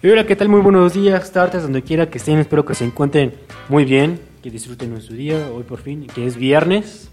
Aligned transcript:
Y 0.00 0.08
hola, 0.10 0.24
¿qué 0.26 0.36
tal? 0.36 0.48
Muy 0.48 0.60
buenos 0.60 0.92
días, 0.92 1.32
tardes, 1.32 1.64
donde 1.64 1.82
quiera 1.82 2.08
que 2.08 2.18
estén. 2.18 2.38
Espero 2.38 2.64
que 2.64 2.76
se 2.76 2.84
encuentren 2.84 3.34
muy 3.68 3.84
bien, 3.84 4.20
que 4.40 4.48
disfruten 4.48 4.94
de 4.94 5.00
su 5.00 5.12
día, 5.12 5.50
hoy 5.52 5.64
por 5.64 5.80
fin, 5.80 6.06
que 6.06 6.24
es 6.24 6.36
viernes. 6.36 7.10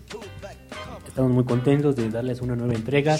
Estamos 1.08 1.32
muy 1.32 1.46
contentos 1.46 1.96
de 1.96 2.12
darles 2.12 2.42
una 2.42 2.56
nueva 2.56 2.76
entrega 2.76 3.18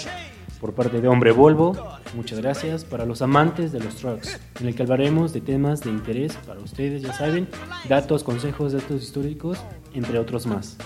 por 0.60 0.72
parte 0.72 1.00
de 1.00 1.08
Hombre 1.08 1.32
Volvo. 1.32 1.76
Muchas 2.14 2.38
gracias 2.38 2.84
para 2.84 3.04
los 3.06 3.22
amantes 3.22 3.72
de 3.72 3.80
los 3.80 3.96
trucks, 3.96 4.40
en 4.60 4.68
el 4.68 4.76
que 4.76 4.84
hablaremos 4.84 5.32
de 5.32 5.40
temas 5.40 5.80
de 5.80 5.90
interés 5.90 6.36
para 6.46 6.60
ustedes, 6.60 7.02
ya 7.02 7.12
saben, 7.12 7.48
datos, 7.88 8.22
consejos, 8.22 8.72
datos 8.72 9.02
históricos, 9.02 9.58
entre 9.94 10.20
otros 10.20 10.46
más. 10.46 10.78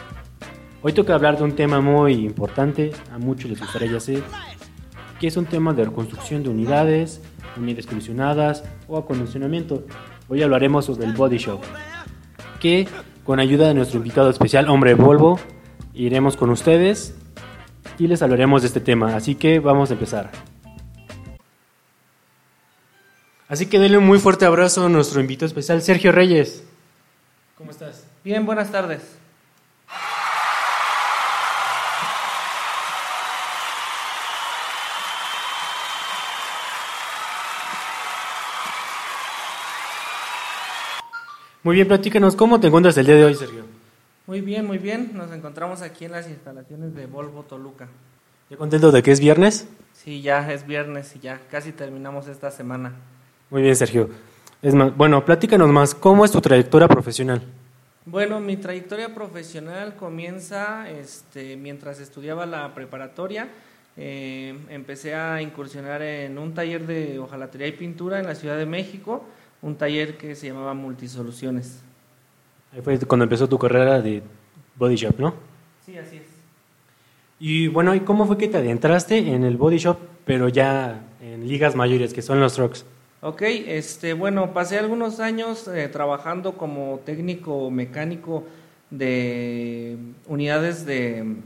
Hoy 0.81 0.95
toca 0.95 1.15
hablar 1.15 1.37
de 1.37 1.45
un 1.45 1.55
tema 1.55 1.83
muy 1.83 2.15
importante, 2.15 2.93
a 3.13 3.19
muchos 3.19 3.51
les 3.51 3.61
gustaría 3.61 3.93
ya 3.93 4.01
sé, 4.01 4.23
que 5.21 5.27
es 5.27 5.37
un 5.37 5.45
tema 5.45 5.75
de 5.75 5.85
reconstrucción 5.85 6.43
de 6.43 6.49
unidades, 6.49 7.21
unidades 7.57 7.87
colisionadas 7.87 8.65
o 8.89 8.99
acondicionamiento. 8.99 9.85
Hoy 10.29 10.43
hablaremos 10.43 10.85
sobre 10.85 11.07
el 11.07 11.13
body 11.13 11.39
shop, 11.39 11.61
que 12.61 12.87
con 13.25 13.41
ayuda 13.41 13.69
de 13.69 13.75
nuestro 13.75 13.99
invitado 13.99 14.31
especial, 14.31 14.69
hombre 14.69 14.95
Volvo, 14.95 15.39
iremos 15.95 16.37
con 16.37 16.51
ustedes 16.51 17.15
y 17.99 18.07
les 18.07 18.23
hablaremos 18.23 18.63
de 18.63 18.69
este 18.69 18.81
tema. 18.81 19.15
Así 19.15 19.35
que 19.35 19.59
vamos 19.59 19.91
a 19.91 19.95
empezar. 19.95 20.31
Así 23.49 23.67
que 23.67 23.79
denle 23.79 23.99
un 23.99 24.07
muy 24.07 24.21
fuerte 24.21 24.45
abrazo 24.45 24.87
a 24.87 24.89
nuestro 24.89 25.21
invitado 25.21 25.47
especial, 25.47 25.83
Sergio 25.83 26.13
Reyes. 26.13 26.65
¿Cómo 27.57 27.73
estás? 27.73 28.07
Bien, 28.25 28.47
buenas 28.47 28.71
tardes. 28.71 29.20
Muy 41.71 41.77
bien, 41.77 41.87
platícanos, 41.87 42.35
¿cómo 42.35 42.59
te 42.59 42.67
encuentras 42.67 42.97
el 42.97 43.07
día 43.07 43.15
de 43.15 43.27
hoy, 43.27 43.35
Sergio? 43.37 43.63
Muy 44.27 44.41
bien, 44.41 44.67
muy 44.67 44.79
bien. 44.79 45.13
Nos 45.15 45.31
encontramos 45.31 45.83
aquí 45.83 46.05
en 46.05 46.11
las 46.11 46.29
instalaciones 46.29 46.97
de 46.97 47.07
Volvo 47.07 47.45
Toluca. 47.45 47.87
¿Ya 48.51 48.57
contento 48.57 48.91
de 48.91 49.05
que 49.05 49.13
es 49.13 49.21
viernes? 49.21 49.69
Sí, 49.93 50.21
ya 50.21 50.53
es 50.53 50.67
viernes 50.67 51.15
y 51.15 51.21
ya 51.21 51.41
casi 51.49 51.71
terminamos 51.71 52.27
esta 52.27 52.51
semana. 52.51 52.95
Muy 53.51 53.63
bien, 53.63 53.77
Sergio. 53.77 54.11
Es 54.61 54.75
más, 54.75 54.97
bueno, 54.97 55.25
platícanos 55.25 55.69
más, 55.69 55.95
¿cómo 55.95 56.25
es 56.25 56.33
tu 56.33 56.41
trayectoria 56.41 56.89
profesional? 56.89 57.41
Bueno, 58.05 58.41
mi 58.41 58.57
trayectoria 58.57 59.15
profesional 59.15 59.95
comienza 59.95 60.91
este, 60.91 61.57
mientras 61.57 62.01
estudiaba 62.01 62.47
la 62.47 62.75
preparatoria. 62.75 63.47
Eh, 63.97 64.59
empecé 64.71 65.15
a 65.15 65.41
incursionar 65.41 66.03
en 66.03 66.37
un 66.37 66.53
taller 66.53 66.85
de 66.89 67.21
hojalatería 67.21 67.69
y 67.69 67.73
pintura 67.73 68.19
en 68.19 68.27
la 68.27 68.35
Ciudad 68.35 68.57
de 68.57 68.67
México 68.67 69.25
un 69.63 69.77
taller 69.77 70.17
que 70.17 70.35
se 70.35 70.49
llamaba 70.49 70.75
Multisoluciones. 70.75 71.81
Ahí 72.73 72.81
fue 72.83 72.99
cuando 73.01 73.25
empezó 73.25 73.49
tu 73.49 73.59
carrera 73.59 74.01
de 74.01 74.23
body 74.77 74.97
shop, 74.97 75.19
¿no? 75.19 75.35
Sí, 75.85 75.97
así 75.99 76.17
es. 76.17 76.23
Y 77.39 77.69
bueno, 77.69 77.95
¿y 77.95 78.01
cómo 78.01 78.27
fue 78.27 78.37
que 78.39 78.49
te 78.49 78.59
adentraste 78.59 79.19
en 79.19 79.45
el 79.45 79.57
body 79.57 79.79
shop, 79.79 79.99
pero 80.25 80.49
ya 80.49 81.03
en 81.21 81.49
ligas 81.49 81.75
mayores, 81.75 82.13
que 82.13 82.23
son 82.23 82.39
los 82.39 82.55
trucks? 82.55 82.85
Ok, 83.23 83.43
este, 83.43 84.15
bueno, 84.15 84.53
pasé 84.53 84.79
algunos 84.79 85.21
años 85.21 85.69
eh, 85.69 85.89
trabajando 85.89 86.57
como 86.57 87.01
técnico 87.05 87.71
mecánico 87.71 88.45
de 88.91 89.97
unidades 90.27 90.87
de, 90.87 91.37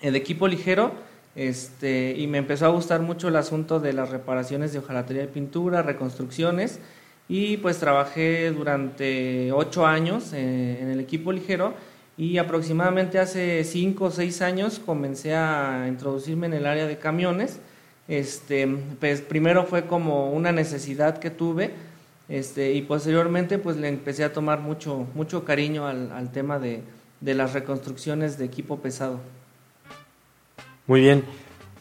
de 0.00 0.16
equipo 0.16 0.46
ligero 0.48 0.92
este, 1.34 2.14
y 2.16 2.26
me 2.26 2.38
empezó 2.38 2.66
a 2.66 2.70
gustar 2.70 3.00
mucho 3.00 3.28
el 3.28 3.36
asunto 3.36 3.78
de 3.78 3.92
las 3.92 4.10
reparaciones 4.10 4.72
de 4.72 4.80
hojalatería 4.80 5.24
y 5.24 5.28
pintura, 5.28 5.82
reconstrucciones 5.82 6.80
y 7.28 7.58
pues 7.58 7.78
trabajé 7.78 8.50
durante 8.50 9.52
ocho 9.52 9.86
años 9.86 10.32
eh, 10.32 10.78
en 10.80 10.88
el 10.88 11.00
equipo 11.00 11.30
ligero 11.30 11.74
y 12.16 12.38
aproximadamente 12.38 13.18
hace 13.18 13.62
cinco 13.64 14.06
o 14.06 14.10
seis 14.10 14.40
años 14.42 14.80
comencé 14.84 15.34
a 15.34 15.86
introducirme 15.88 16.46
en 16.46 16.54
el 16.54 16.66
área 16.66 16.86
de 16.86 16.98
camiones. 16.98 17.60
Este, 18.08 18.66
pues 18.98 19.20
primero 19.20 19.66
fue 19.66 19.84
como 19.84 20.32
una 20.32 20.50
necesidad 20.50 21.18
que 21.18 21.28
tuve 21.28 21.72
este, 22.30 22.72
y 22.72 22.82
posteriormente 22.82 23.58
pues 23.58 23.76
le 23.76 23.88
empecé 23.88 24.24
a 24.24 24.32
tomar 24.32 24.60
mucho, 24.60 25.06
mucho 25.14 25.44
cariño 25.44 25.86
al, 25.86 26.10
al 26.12 26.32
tema 26.32 26.58
de, 26.58 26.80
de 27.20 27.34
las 27.34 27.52
reconstrucciones 27.52 28.38
de 28.38 28.46
equipo 28.46 28.78
pesado. 28.78 29.20
Muy 30.86 31.02
bien. 31.02 31.22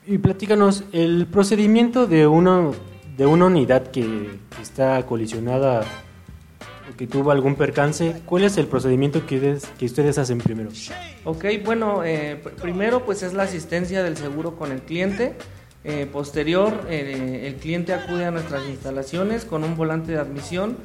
Y 0.05 0.17
platícanos, 0.17 0.83
el 0.91 1.27
procedimiento 1.27 2.07
de 2.07 2.27
uno 2.27 2.73
de 3.17 3.25
una 3.25 3.45
unidad 3.45 3.87
que, 3.87 4.39
está 4.61 5.03
colisionada 5.05 5.81
o 6.91 6.95
que 6.95 7.07
tuvo 7.07 7.31
algún 7.31 7.55
percance, 7.55 8.21
¿cuál 8.25 8.43
es 8.43 8.57
el 8.57 8.67
procedimiento 8.67 9.25
que 9.25 9.35
ustedes, 9.35 9.65
que 9.77 9.85
ustedes 9.85 10.17
hacen 10.17 10.37
primero? 10.37 10.69
Ok, 11.25 11.45
bueno, 11.65 12.03
eh, 12.03 12.41
primero 12.61 13.03
pues 13.05 13.23
es 13.23 13.33
la 13.33 13.43
asistencia 13.43 14.03
del 14.03 14.17
seguro 14.17 14.55
con 14.55 14.71
el 14.71 14.81
cliente. 14.81 15.35
Eh, 15.83 16.07
posterior, 16.11 16.85
eh, 16.89 17.47
el 17.47 17.55
cliente 17.55 17.93
acude 17.93 18.25
a 18.25 18.31
nuestras 18.31 18.67
instalaciones 18.67 19.45
con 19.45 19.63
un 19.63 19.75
volante 19.75 20.11
de 20.11 20.19
admisión. 20.19 20.77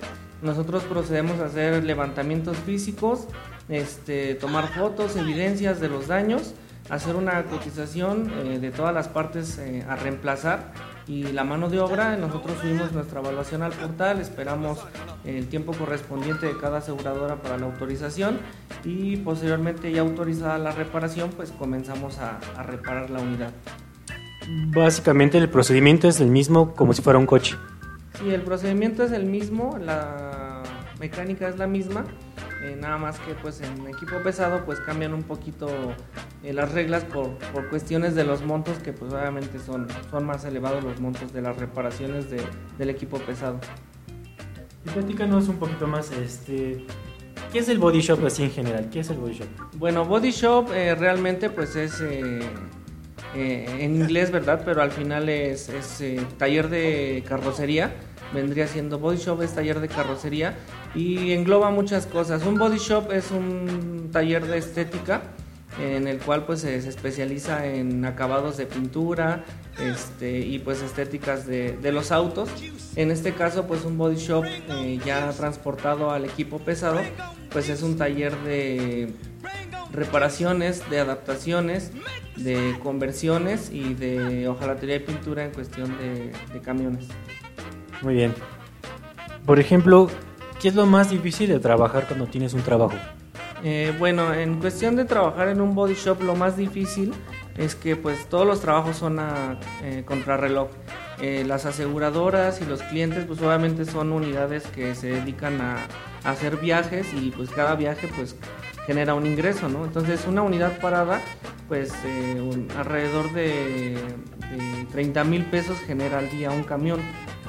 Nosotros 0.43 0.83
procedemos 0.85 1.39
a 1.41 1.47
hacer 1.47 1.85
levantamientos 1.85 2.57
físicos, 2.59 3.27
este, 3.69 4.35
tomar 4.35 4.69
fotos, 4.69 5.17
evidencias 5.17 5.81
de 5.81 5.89
los 5.89 6.09
daños, 6.09 6.55
hacer 6.89 7.15
una 7.17 7.45
cotización 7.45 8.61
de 8.61 8.71
todas 8.71 8.93
las 8.93 9.09
partes 9.09 9.61
a 9.89 9.97
reemplazar 9.97 10.73
y 11.07 11.25
la 11.33 11.43
mano 11.45 11.69
de 11.69 11.81
obra, 11.81 12.17
nosotros 12.17 12.59
subimos 12.61 12.93
nuestra 12.93 13.21
evaluación 13.21 13.63
al 13.63 13.73
portal, 13.73 14.21
esperamos 14.21 14.79
el 15.25 15.49
tiempo 15.49 15.73
correspondiente 15.73 16.47
de 16.47 16.57
cada 16.57 16.79
aseguradora 16.79 17.37
para 17.37 17.59
la 17.59 17.67
autorización 17.67 18.39
y 18.85 19.17
posteriormente 19.17 19.91
ya 19.91 20.03
autorizada 20.03 20.59
la 20.59 20.73
reparación, 20.73 21.31
pues 21.31 21.51
comenzamos 21.51 22.19
a, 22.19 22.39
reparar 22.63 23.11
la 23.11 23.21
unidad. 23.21 23.51
Básicamente 24.75 25.39
el 25.39 25.49
procedimiento 25.49 26.09
es 26.09 26.21
el 26.21 26.29
mismo 26.29 26.75
como 26.75 26.93
si 26.93 27.03
fuera 27.03 27.19
un 27.19 27.27
coche. 27.27 27.57
Sí, 28.19 28.31
el 28.31 28.43
procedimiento 28.43 29.03
es 29.03 29.13
el 29.13 29.25
mismo, 29.25 29.79
la 29.81 30.63
mecánica 31.01 31.49
es 31.49 31.59
la 31.59 31.67
misma, 31.67 32.05
eh, 32.63 32.77
nada 32.81 32.99
más 32.99 33.19
que 33.21 33.35
pues 33.35 33.61
en 33.61 33.89
equipo 33.89 34.23
pesado 34.23 34.65
pues 34.65 34.79
cambian 34.79 35.15
un 35.15 35.25
poquito 35.25 35.69
eh, 36.43 36.53
las 36.53 36.73
reglas 36.73 37.05
por, 37.05 37.31
por, 37.53 37.69
cuestiones 37.69 38.15
de 38.15 38.25
los 38.25 38.45
montos 38.45 38.79
que 38.79 38.93
pues 38.93 39.13
obviamente 39.13 39.59
son, 39.59 39.87
son 40.11 40.25
más 40.25 40.45
elevados 40.45 40.83
los 40.83 41.01
montos 41.01 41.33
de 41.33 41.43
las 41.43 41.57
reparaciones 41.57 42.31
de, 42.31 42.41
del 42.79 42.91
equipo 42.91 43.19
pesado. 43.19 43.61
Y 44.85 44.91
platícanos 44.91 45.49
un 45.49 45.57
poquito 45.57 45.87
más, 45.87 46.11
este, 46.13 46.85
¿qué 47.53 47.61
es 47.61 47.69
el 47.69 47.79
body 47.79 48.01
shop 48.01 48.27
así 48.27 48.43
en 48.43 48.51
general? 48.51 48.91
¿Qué 48.91 49.01
es 49.01 49.11
el 49.11 49.19
body 49.19 49.35
shop? 49.35 49.49
Bueno, 49.77 50.05
body 50.05 50.31
shop 50.31 50.73
eh, 50.73 50.95
realmente 50.95 51.51
pues 51.51 51.77
es 51.77 52.01
en 52.01 53.95
inglés, 53.95 54.31
¿verdad? 54.31 54.63
Pero 54.65 54.83
al 54.83 54.91
final 54.91 55.29
es, 55.29 55.69
es 55.69 56.03
taller 56.39 56.69
de 56.69 57.25
carrocería 57.27 57.95
vendría 58.33 58.67
siendo 58.67 58.99
body 58.99 59.19
shop 59.19 59.43
es 59.43 59.55
taller 59.55 59.81
de 59.81 59.89
carrocería 59.89 60.55
y 60.95 61.33
engloba 61.33 61.71
muchas 61.71 62.07
cosas. 62.07 62.45
Un 62.45 62.59
body 62.59 62.79
shop 62.79 63.13
es 63.13 63.31
un 63.31 64.11
taller 64.13 64.47
de 64.47 64.59
estética 64.59 65.23
en 65.81 66.07
el 66.07 66.19
cual 66.19 66.45
pues 66.45 66.61
se 66.61 66.77
especializa 66.77 67.67
en 67.67 68.05
acabados 68.05 68.57
de 68.57 68.67
pintura 68.67 69.45
este, 69.81 70.41
y 70.41 70.59
pues 70.59 70.83
estéticas 70.83 71.47
de, 71.47 71.77
de, 71.77 71.93
los 71.93 72.13
autos. 72.13 72.51
En 72.97 73.11
este 73.11 73.33
caso 73.33 73.67
pues 73.67 73.85
un 73.85 73.97
body 73.97 74.17
shop 74.17 74.45
eh, 74.45 75.01
ya 75.05 75.31
transportado 75.31 76.11
al 76.11 76.25
equipo 76.25 76.59
pesado 76.59 77.01
pues 77.51 77.69
es 77.69 77.83
un 77.83 77.97
taller 77.97 78.37
de 78.43 79.13
reparaciones, 79.93 80.89
de 80.91 81.01
adaptaciones, 81.01 81.93
de 82.37 82.77
conversiones 82.83 83.71
y 83.71 83.95
de 83.95 84.49
hojalatería 84.49 84.97
y 84.97 85.01
pintura 85.01 85.45
en 85.45 85.53
cuestión 85.53 85.97
de, 85.99 86.33
de 86.53 86.61
camiones. 86.61 87.07
Muy 88.03 88.15
bien. 88.15 88.35
Por 89.47 89.59
ejemplo, 89.59 90.09
¿qué 90.61 90.69
es 90.69 90.75
lo 90.75 90.87
más 90.87 91.11
difícil 91.11 91.49
de 91.49 91.59
trabajar 91.61 92.07
cuando 92.07 92.27
tienes 92.27 92.55
un 92.55 92.63
trabajo? 92.63 92.97
Eh, 93.65 93.95
bueno, 93.99 94.35
en 94.35 94.59
cuestión 94.59 94.97
de 94.97 95.05
trabajar 95.05 95.49
en 95.49 95.61
un 95.61 95.75
body 95.75 95.95
shop, 95.95 96.23
lo 96.23 96.35
más 96.35 96.57
difícil 96.57 97.13
es 97.57 97.75
que 97.75 97.97
pues 97.97 98.27
todos 98.29 98.47
los 98.47 98.61
trabajos 98.61 98.97
son 98.97 99.21
a 99.21 99.61
eh, 99.83 100.03
contrarreloj. 100.05 100.69
Eh, 101.21 101.45
las 101.47 101.67
aseguradoras 101.67 102.61
y 102.61 102.65
los 102.65 102.83
clientes 102.83 103.25
pues 103.25 103.41
obviamente 103.41 103.85
son 103.85 104.11
unidades 104.11 104.65
que 104.69 104.95
se 104.97 105.09
dedican 105.09 105.61
a, 105.61 105.77
hacer 106.25 106.57
viajes 106.57 107.13
y 107.15 107.33
pues 107.33 107.51
cada 107.51 107.75
viaje 107.75 108.09
pues 108.17 108.37
genera 108.87 109.15
un 109.15 109.27
ingreso, 109.27 109.69
¿no? 109.69 109.85
Entonces 109.85 110.25
una 110.29 110.43
unidad 110.43 110.79
parada 110.81 111.21
pues 111.67 111.93
alrededor 112.79 113.33
de, 113.33 113.97
de 113.97 114.87
30 114.93 115.25
mil 115.25 115.45
pesos 115.47 115.79
genera 115.81 116.19
al 116.19 116.31
día 116.31 116.53
un 116.53 116.63
camión 116.63 117.01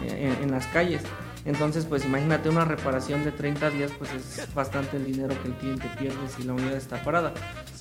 en, 0.07 0.51
las 0.51 0.65
calles. 0.68 1.04
Entonces, 1.45 1.86
pues 1.86 2.06
imagínate 2.06 2.50
una 2.50 2.63
reparación 2.63 3.24
de 3.25 3.31
30 3.31 3.69
días, 3.72 3.92
pues 3.98 4.13
es 4.13 4.54
bastante 4.54 4.98
el 4.98 5.06
dinero 5.06 5.36
que 5.42 5.50
el 5.50 5.56
cliente 5.56 5.90
pierde 6.00 6.18
si 6.36 6.44
la 6.44 6.54
unidad 6.54 6.74
está 6.74 7.04
parada. 7.04 7.34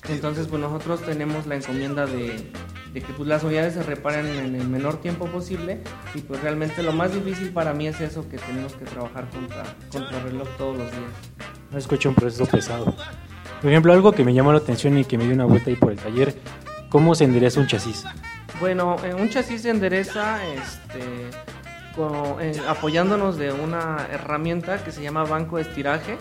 Entonces, 0.09 0.47
pues 0.47 0.61
nosotros 0.61 1.01
tenemos 1.01 1.47
la 1.47 1.55
encomienda 1.55 2.05
de, 2.05 2.51
que 2.93 3.01
pues, 3.15 3.27
las 3.27 3.43
unidades 3.43 3.75
se 3.75 3.83
reparen 3.83 4.25
en 4.25 4.55
el 4.55 4.67
menor 4.67 4.99
tiempo 4.99 5.27
posible 5.27 5.81
y 6.13 6.19
pues 6.19 6.41
realmente 6.41 6.83
lo 6.83 6.91
más 6.91 7.13
difícil 7.13 7.51
para 7.51 7.73
mí 7.73 7.87
es 7.87 8.01
eso, 8.01 8.27
que 8.27 8.37
tenemos 8.37 8.73
que 8.73 8.85
trabajar 8.85 9.29
contra, 9.29 9.63
contra 9.91 10.17
el 10.17 10.23
reloj 10.23 10.47
todos 10.57 10.77
los 10.77 10.91
días. 10.91 11.11
No 11.71 11.77
escucho 11.77 12.09
un 12.09 12.15
proceso 12.15 12.45
pesado. 12.45 12.93
Por 13.61 13.71
ejemplo, 13.71 13.93
algo 13.93 14.11
que 14.11 14.25
me 14.25 14.33
llamó 14.33 14.51
la 14.51 14.59
atención 14.59 14.97
y 14.97 15.05
que 15.05 15.17
me 15.17 15.23
dio 15.23 15.33
una 15.33 15.45
vuelta 15.45 15.69
ahí 15.69 15.77
por 15.77 15.93
el 15.93 15.97
taller, 15.97 16.35
¿cómo 16.89 17.15
se 17.15 17.23
endereza 17.23 17.61
un 17.61 17.67
chasis? 17.67 18.03
Bueno, 18.59 18.97
un 19.17 19.29
chasis 19.29 19.61
se 19.61 19.69
endereza 19.69 20.39
este, 20.53 21.29
eh, 22.39 22.59
apoyándonos 22.67 23.37
de 23.37 23.51
una 23.51 24.07
herramienta 24.11 24.83
que 24.83 24.91
se 24.91 25.01
llama 25.01 25.23
banco 25.23 25.57
de 25.57 25.63
estiraje. 25.63 26.17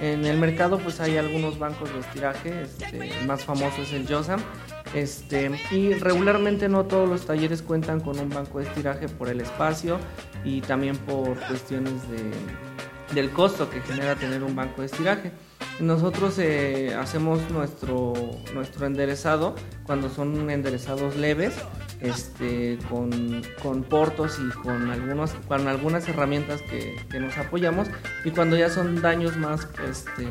En 0.00 0.24
el 0.24 0.38
mercado 0.38 0.78
pues 0.78 1.00
hay 1.00 1.16
algunos 1.16 1.58
bancos 1.58 1.92
de 1.92 2.00
estiraje, 2.00 2.62
este, 2.62 3.18
el 3.18 3.26
más 3.26 3.44
famoso 3.44 3.82
es 3.82 3.92
el 3.92 4.06
Josam. 4.06 4.40
Este, 4.94 5.50
y 5.70 5.94
regularmente 5.94 6.68
no 6.68 6.84
todos 6.84 7.08
los 7.08 7.26
talleres 7.26 7.62
cuentan 7.62 8.00
con 8.00 8.18
un 8.18 8.28
banco 8.28 8.60
de 8.60 8.66
estiraje 8.66 9.08
por 9.08 9.28
el 9.28 9.40
espacio 9.40 9.98
y 10.44 10.60
también 10.60 10.96
por 10.96 11.38
cuestiones 11.46 12.08
de, 12.10 12.30
del 13.14 13.30
costo 13.30 13.68
que 13.70 13.80
genera 13.80 14.14
tener 14.14 14.42
un 14.42 14.54
banco 14.54 14.82
de 14.82 14.86
estiraje. 14.86 15.32
Nosotros 15.80 16.38
eh, 16.38 16.94
hacemos 16.94 17.50
nuestro, 17.50 18.12
nuestro 18.52 18.86
enderezado 18.86 19.56
cuando 19.84 20.08
son 20.08 20.48
enderezados 20.50 21.16
leves 21.16 21.54
este, 22.00 22.78
con, 22.90 23.42
con, 23.62 23.82
portos 23.82 24.38
y 24.38 24.50
con, 24.58 24.90
algunos, 24.90 25.32
con 25.48 25.66
algunas 25.68 26.08
herramientas 26.08 26.60
que, 26.62 26.96
que, 27.10 27.20
nos 27.20 27.36
apoyamos 27.38 27.88
y 28.24 28.30
cuando 28.30 28.56
ya 28.56 28.68
son 28.68 29.00
daños 29.00 29.36
más, 29.36 29.68
este, 29.88 30.28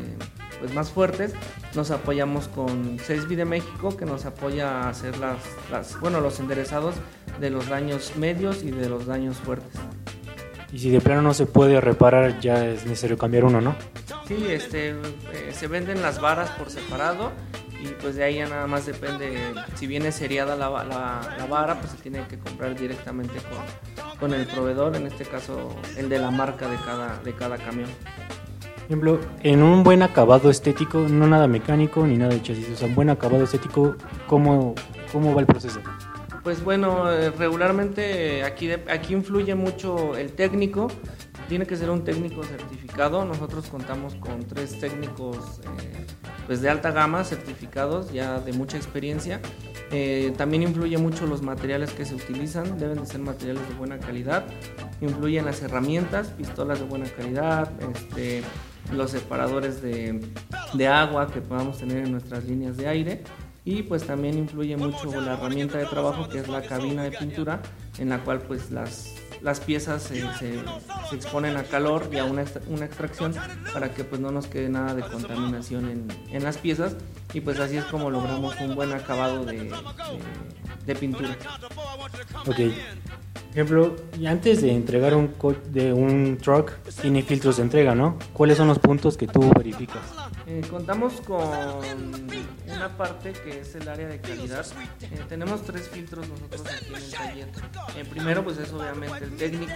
pues 0.60 0.74
más 0.74 0.90
fuertes 0.90 1.32
nos 1.74 1.90
apoyamos 1.90 2.48
con 2.48 2.98
6 3.02 3.28
de 3.28 3.44
México 3.44 3.96
que 3.96 4.04
nos 4.04 4.24
apoya 4.24 4.82
a 4.82 4.88
hacer 4.88 5.18
las, 5.18 5.38
las, 5.70 5.98
bueno, 6.00 6.20
los 6.20 6.40
enderezados 6.40 6.94
de 7.40 7.50
los 7.50 7.68
daños 7.68 8.16
medios 8.16 8.62
y 8.62 8.70
de 8.70 8.88
los 8.88 9.06
daños 9.06 9.36
fuertes. 9.36 9.80
Y 10.72 10.78
si 10.78 10.90
de 10.90 11.00
plano 11.00 11.22
no 11.22 11.34
se 11.34 11.46
puede 11.46 11.80
reparar 11.80 12.40
ya 12.40 12.66
es 12.66 12.84
necesario 12.84 13.16
cambiar 13.16 13.44
uno, 13.44 13.60
¿no? 13.60 13.76
Sí, 14.26 14.46
este, 14.48 14.90
eh, 14.90 14.94
se 15.52 15.66
venden 15.68 16.02
las 16.02 16.20
varas 16.20 16.50
por 16.50 16.70
separado 16.70 17.32
y 17.84 17.88
pues 18.00 18.16
de 18.16 18.24
ahí 18.24 18.36
ya 18.36 18.48
nada 18.48 18.66
más 18.66 18.86
depende, 18.86 19.36
si 19.74 19.86
viene 19.86 20.10
seriada 20.10 20.56
la, 20.56 20.70
la, 20.70 21.46
vara, 21.46 21.78
pues 21.78 21.92
se 21.92 21.98
tiene 21.98 22.26
que 22.28 22.38
comprar 22.38 22.74
directamente 22.78 23.34
con, 23.34 24.18
con, 24.18 24.32
el 24.32 24.46
proveedor, 24.46 24.96
en 24.96 25.06
este 25.06 25.24
caso 25.24 25.76
el 25.98 26.08
de 26.08 26.18
la 26.18 26.30
marca 26.30 26.66
de 26.68 26.76
cada, 26.76 27.18
de 27.22 27.34
cada 27.34 27.58
camión. 27.58 27.88
Por 28.74 28.84
ejemplo, 28.86 29.20
en 29.42 29.62
un 29.62 29.82
buen 29.82 30.02
acabado 30.02 30.50
estético, 30.50 31.00
no 31.00 31.26
nada 31.26 31.46
mecánico 31.46 32.06
ni 32.06 32.16
nada 32.16 32.32
de 32.32 32.42
chasis, 32.42 32.70
o 32.70 32.76
sea, 32.76 32.88
un 32.88 32.94
buen 32.94 33.10
acabado 33.10 33.44
estético, 33.44 33.96
¿cómo, 34.26 34.74
cómo 35.12 35.34
va 35.34 35.40
el 35.42 35.46
proceso? 35.46 35.80
Pues 36.42 36.62
bueno, 36.64 37.10
eh, 37.10 37.30
regularmente 37.30 38.44
aquí, 38.44 38.70
aquí 38.70 39.14
influye 39.14 39.54
mucho 39.54 40.16
el 40.16 40.32
técnico, 40.32 40.88
tiene 41.48 41.66
que 41.66 41.76
ser 41.76 41.90
un 41.90 42.04
técnico 42.04 42.42
certificado. 42.42 43.24
Nosotros 43.24 43.66
contamos 43.66 44.14
con 44.16 44.44
tres 44.44 44.78
técnicos 44.78 45.60
eh, 45.62 46.06
pues 46.46 46.60
de 46.60 46.70
alta 46.70 46.90
gama 46.90 47.24
certificados, 47.24 48.12
ya 48.12 48.40
de 48.40 48.52
mucha 48.52 48.76
experiencia. 48.76 49.40
Eh, 49.90 50.32
también 50.36 50.62
influye 50.62 50.98
mucho 50.98 51.26
los 51.26 51.42
materiales 51.42 51.92
que 51.92 52.04
se 52.04 52.14
utilizan, 52.14 52.78
deben 52.78 53.00
de 53.00 53.06
ser 53.06 53.20
materiales 53.20 53.68
de 53.68 53.74
buena 53.74 53.98
calidad. 53.98 54.44
Influyen 55.00 55.44
las 55.44 55.62
herramientas, 55.62 56.28
pistolas 56.28 56.80
de 56.80 56.86
buena 56.86 57.06
calidad, 57.06 57.70
este, 57.94 58.42
los 58.92 59.10
separadores 59.10 59.82
de, 59.82 60.20
de 60.74 60.88
agua 60.88 61.30
que 61.30 61.40
podamos 61.40 61.78
tener 61.78 61.98
en 61.98 62.12
nuestras 62.12 62.44
líneas 62.44 62.76
de 62.76 62.88
aire 62.88 63.22
y 63.64 63.82
pues 63.82 64.04
también 64.04 64.36
influye 64.36 64.76
mucho 64.76 65.20
la 65.20 65.34
herramienta 65.34 65.78
de 65.78 65.86
trabajo 65.86 66.28
que 66.28 66.38
es 66.38 66.48
la 66.48 66.62
cabina 66.62 67.02
de 67.02 67.12
pintura 67.12 67.62
en 67.98 68.10
la 68.10 68.22
cual 68.22 68.40
pues 68.40 68.70
las 68.70 69.14
las 69.44 69.60
piezas 69.60 70.02
se, 70.02 70.22
se, 70.38 70.58
exponen 71.14 71.58
a 71.58 71.64
calor 71.64 72.08
y 72.10 72.18
a 72.18 72.24
una, 72.24 72.44
una, 72.66 72.86
extracción 72.86 73.34
para 73.74 73.92
que 73.92 74.02
pues 74.02 74.18
no 74.18 74.32
nos 74.32 74.46
quede 74.46 74.70
nada 74.70 74.94
de 74.94 75.02
contaminación 75.02 75.90
en, 75.90 76.08
en, 76.32 76.42
las 76.42 76.56
piezas 76.56 76.96
y 77.32 77.40
pues 77.40 77.58
así 77.58 77.76
es 77.76 77.84
como 77.86 78.10
logramos 78.10 78.54
un 78.60 78.74
buen 78.74 78.92
acabado 78.92 79.44
de, 79.44 79.72
de, 80.86 80.94
pintura. 80.94 81.36
Ok. 82.46 82.60
Ejemplo, 83.54 83.94
y 84.18 84.26
antes 84.26 84.62
de 84.62 84.72
entregar 84.72 85.14
un 85.14 85.32
de 85.70 85.92
un 85.92 86.38
truck 86.38 86.72
tiene 87.00 87.22
filtros 87.22 87.58
de 87.58 87.62
entrega, 87.62 87.94
¿no? 87.94 88.18
¿Cuáles 88.32 88.56
son 88.56 88.66
los 88.66 88.80
puntos 88.80 89.16
que 89.16 89.28
tú 89.28 89.48
verificas? 89.56 90.02
Eh, 90.46 90.60
contamos 90.68 91.20
con 91.20 91.40
una 92.66 92.96
parte 92.96 93.32
que 93.32 93.60
es 93.60 93.76
el 93.76 93.88
área 93.88 94.08
de 94.08 94.20
calidad. 94.20 94.66
Eh, 95.00 95.20
tenemos 95.28 95.62
tres 95.62 95.88
filtros 95.88 96.28
nosotros 96.28 96.62
aquí 96.66 96.86
en 96.88 96.94
el 96.96 97.10
taller. 97.12 97.48
Eh, 97.96 98.04
primero, 98.10 98.42
pues 98.42 98.58
es 98.58 98.72
obviamente 98.72 99.24
el 99.24 99.36
técnico, 99.36 99.72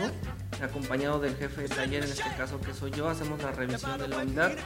acompañado 0.61 1.21
del 1.21 1.37
jefe 1.37 1.63
de 1.63 1.69
taller, 1.69 2.03
en 2.03 2.11
este 2.11 2.35
caso 2.37 2.61
que 2.61 2.75
soy 2.75 2.91
yo, 2.91 3.09
hacemos 3.09 3.41
la 3.43 3.53
revisión 3.53 3.97
de 3.97 4.09
la 4.09 4.19
unidad 4.19 4.57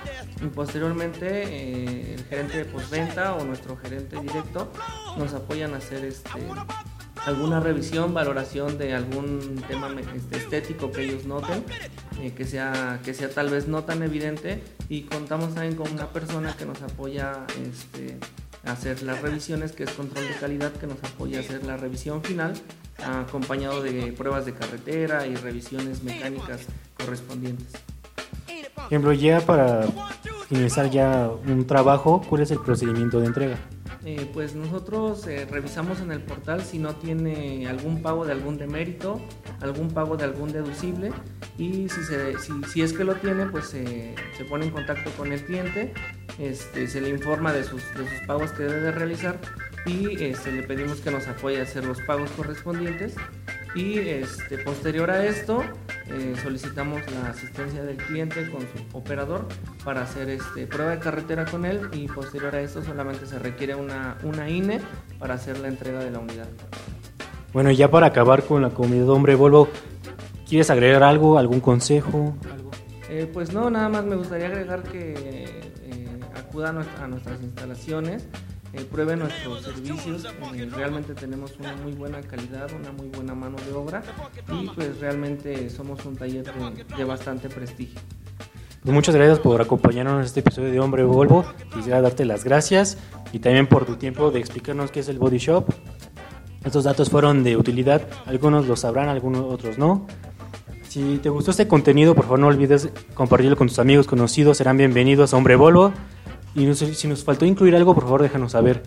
y 0.41 0.47
posteriormente 0.47 2.15
el 2.15 2.25
gerente 2.25 2.57
de 2.57 2.65
postventa 2.73 3.35
o 3.35 3.45
nuestro 3.45 3.77
gerente 3.77 4.21
directo 4.21 4.73
nos 5.19 5.35
apoyan 5.35 5.75
a 5.75 5.77
hacer 5.77 6.05
este 6.05 6.31
alguna 7.27 7.61
revisión, 7.61 8.13
valoración 8.15 8.79
de 8.79 8.95
algún 8.95 9.63
tema 9.69 9.89
este, 10.15 10.39
estético 10.39 10.91
que 10.91 11.05
ellos 11.05 11.25
noten, 11.25 11.65
eh, 12.21 12.33
que, 12.33 12.45
sea, 12.45 13.01
que 13.05 13.15
sea 13.15 13.31
tal 13.31 13.51
vez 13.51 13.69
no 13.69 13.85
tan 13.85 14.03
evidente 14.03 14.63
y 14.89 15.03
contamos 15.03 15.55
también 15.55 15.77
con 15.77 15.91
una 15.93 16.09
persona 16.09 16.55
que 16.57 16.67
nos 16.67 16.83
apoya 16.83 17.45
este, 17.63 18.19
a 18.65 18.73
hacer 18.73 19.03
las 19.03 19.23
revisiones, 19.23 19.73
que 19.73 19.85
es 19.85 19.91
control 19.91 20.27
de 20.27 20.35
calidad, 20.35 20.73
que 20.73 20.87
nos 20.87 20.99
apoya 21.05 21.39
a 21.39 21.41
hacer 21.43 21.65
la 21.65 21.77
revisión 21.77 22.23
final, 22.23 22.55
acompañado 23.05 23.83
de 23.83 24.13
pruebas 24.13 24.45
de 24.45 24.55
carretera 24.55 25.27
y 25.27 25.35
revisiones 25.37 26.03
mecánicas 26.03 26.63
correspondientes. 26.97 27.73
Ejemplo, 28.87 29.13
ya 29.13 29.41
para 29.41 29.87
finalizar 30.53 30.91
ya 30.91 31.31
un 31.47 31.67
trabajo, 31.67 32.21
¿cuál 32.29 32.43
es 32.43 32.51
el 32.51 32.59
procedimiento 32.59 33.21
de 33.21 33.27
entrega? 33.27 33.57
Eh, 34.05 34.29
pues 34.35 34.55
nosotros 34.55 35.27
eh, 35.27 35.47
revisamos 35.51 36.01
en 36.01 36.13
el 36.13 36.21
portal 36.21 36.63
si 36.63 36.79
no 36.79 36.95
tiene 36.97 37.67
algún 37.69 38.03
pago 38.03 38.27
de 38.27 38.33
algún 38.33 38.59
demérito, 38.59 39.19
algún 39.61 39.89
pago 39.93 40.17
de 40.19 40.25
algún 40.25 40.53
deducible 40.53 41.11
y 41.57 41.89
si, 41.89 42.03
se, 42.05 42.83
es 42.83 42.93
que 42.93 43.05
lo 43.05 43.15
tiene, 43.15 43.47
pues 43.47 43.67
se 43.67 44.15
pone 44.51 44.67
en 44.67 44.73
contacto 44.73 45.11
con 45.13 45.33
el 45.33 45.43
cliente, 45.43 45.95
este, 46.39 46.87
se 46.87 47.01
le 47.01 47.09
informa 47.09 47.53
de 47.53 47.65
sus, 47.65 47.83
de 47.95 48.09
sus 48.09 48.27
pagos 48.27 48.51
que 48.53 48.65
debe 48.65 48.81
de 48.81 48.93
realizar 48.93 49.39
y 49.87 50.23
este, 50.23 50.53
le 50.53 50.63
pedimos 50.65 51.01
que 51.01 51.11
nos 51.11 51.27
apoye 51.29 51.61
a 51.61 51.63
hacer 51.63 51.85
los 51.85 52.01
pagos 52.03 52.31
correspondientes 52.33 53.15
y 53.75 53.99
este, 53.99 54.59
posterior 54.59 55.11
a 55.11 55.25
esto 55.25 55.63
eh, 56.09 56.35
solicitamos 56.43 57.01
la 57.13 57.31
asistencia 57.31 57.83
del 57.83 57.97
cliente 57.97 58.51
con 58.51 58.61
su 58.61 58.99
operador 58.99 59.47
para 59.85 60.03
hacer 60.03 60.29
este, 60.31 60.67
prueba 60.67 60.93
de 60.93 60.99
carretera 60.99 61.45
con 61.45 61.65
él 61.65 61.89
y 61.93 62.07
posterior 62.09 62.55
a 62.55 62.61
esto 62.61 62.83
solamente 62.83 63.27
se 63.27 63.39
requiere 63.39 63.75
una, 63.75 64.17
una 64.23 64.49
INE 64.49 64.81
para 65.19 65.35
hacer 65.35 65.59
la 65.59 65.69
entrega 65.69 65.99
de 66.01 66.11
la 66.11 66.19
unidad. 66.19 66.49
Bueno, 67.53 67.71
y 67.71 67.77
ya 67.77 67.91
para 67.91 68.07
acabar 68.07 68.45
con 68.45 68.63
la 68.63 68.71
comunidad 68.71 69.11
Hombre 69.11 69.35
Volvo, 69.35 69.69
¿quieres 70.49 70.71
agregar 70.71 71.03
algo, 71.03 71.39
algún 71.39 71.61
consejo? 71.61 72.35
Algo? 72.51 72.71
Eh, 73.09 73.31
pues 73.33 73.53
no, 73.53 73.69
nada 73.71 73.89
más 73.89 74.05
me 74.05 74.17
gustaría 74.17 74.47
agregar 74.47 74.83
que 74.85 75.15
eh, 75.83 76.21
acudan 76.35 76.79
a 77.01 77.07
nuestras 77.07 77.43
instalaciones 77.43 78.27
eh, 78.75 78.87
prueben 78.91 79.19
nuestros 79.19 79.63
servicios. 79.63 80.25
Eh, 80.55 80.69
realmente 80.75 81.15
tenemos 81.15 81.53
una 81.59 81.77
muy 81.77 81.93
buena 81.93 82.23
calidad, 82.23 82.71
una 82.73 82.91
muy 82.91 83.09
buena 83.09 83.35
mano 83.35 83.57
de 83.67 83.73
obra 83.73 84.03
y 84.51 84.67
pues 84.69 84.99
realmente 84.99 85.69
somos 85.69 86.05
un 86.07 86.17
taller 86.17 86.45
de, 86.97 87.05
bastante 87.05 87.51
prestigio. 87.51 88.01
Pues 88.83 88.93
muchas 88.93 89.15
gracias 89.15 89.39
por 89.39 89.61
acompañarnos 89.63 90.19
en 90.19 90.25
este 90.25 90.41
episodio 90.41 90.73
de 90.73 90.81
Hombre 90.81 91.05
Volvo. 91.05 91.45
Quisiera 91.73 92.01
darte 92.01 92.25
las 92.25 92.43
gracias 92.43 92.99
y 93.33 93.39
también 93.39 93.69
por 93.69 93.87
tu 93.87 93.95
tiempo 93.95 94.33
de 94.33 94.41
explicarnos 94.41 94.91
qué 94.91 94.99
es 95.01 95.09
el 95.09 95.21
Body 95.21 95.39
Shop. 95.39 95.73
Estos 96.65 96.83
datos 96.83 97.09
fueron 97.09 97.45
de 97.45 97.57
utilidad, 97.57 98.03
algunos 98.27 98.67
lo 98.67 98.75
sabrán, 98.75 99.09
algunos 99.09 99.43
otros 99.43 99.79
no. 99.79 100.09
Si 100.89 101.19
te 101.19 101.29
gustó 101.29 101.53
este 101.53 101.69
contenido, 101.69 102.17
por 102.17 102.25
favor 102.25 102.41
no 102.41 102.49
olvides 102.49 102.91
compartirlo 103.15 103.57
con 103.57 103.69
tus 103.69 103.79
amigos 103.79 104.09
conocidos, 104.09 104.57
serán 104.57 104.77
bienvenidos 104.77 105.33
a 105.33 105.37
Hombre 105.37 105.55
Volvo. 105.55 105.93
Y 106.57 106.75
si 106.75 107.07
nos 107.07 107.23
faltó 107.23 107.45
incluir 107.47 107.77
algo, 107.77 107.95
por 107.95 108.03
favor 108.03 108.23
déjanos 108.23 108.51
saber. 108.51 108.83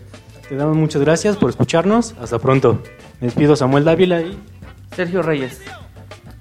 Te 0.46 0.56
damos 0.56 0.76
muchas 0.76 1.00
gracias 1.00 1.38
por 1.38 1.48
escucharnos. 1.48 2.14
Hasta 2.20 2.38
pronto. 2.38 2.82
Me 3.22 3.28
despido 3.28 3.56
Samuel 3.56 3.84
Dávila 3.84 4.20
y 4.20 4.38
Sergio 4.94 5.22
Reyes. 5.22 5.62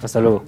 Hasta 0.01 0.19
luego. 0.19 0.43